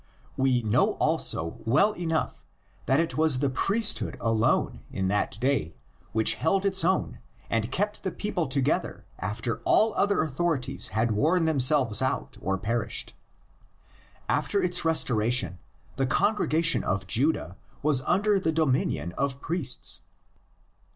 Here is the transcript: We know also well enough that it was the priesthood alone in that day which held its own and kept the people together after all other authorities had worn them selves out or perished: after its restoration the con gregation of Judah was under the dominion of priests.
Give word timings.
We 0.35 0.63
know 0.63 0.93
also 0.93 1.59
well 1.63 1.91
enough 1.93 2.43
that 2.87 2.99
it 2.99 3.17
was 3.19 3.37
the 3.37 3.51
priesthood 3.51 4.17
alone 4.19 4.79
in 4.91 5.09
that 5.09 5.37
day 5.39 5.75
which 6.11 6.33
held 6.41 6.65
its 6.65 6.83
own 6.83 7.19
and 7.51 7.71
kept 7.71 8.01
the 8.01 8.09
people 8.11 8.47
together 8.47 9.05
after 9.19 9.59
all 9.59 9.93
other 9.93 10.23
authorities 10.23 10.87
had 10.97 11.11
worn 11.11 11.45
them 11.45 11.59
selves 11.59 12.01
out 12.01 12.35
or 12.41 12.57
perished: 12.57 13.15
after 14.27 14.63
its 14.63 14.83
restoration 14.83 15.59
the 15.97 16.07
con 16.07 16.35
gregation 16.35 16.81
of 16.81 17.05
Judah 17.05 17.55
was 17.83 18.01
under 18.07 18.39
the 18.39 18.51
dominion 18.51 19.11
of 19.19 19.39
priests. 19.39 19.99